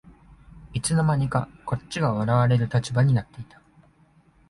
[0.73, 3.61] いつの間にかこっちが笑われる立場になってた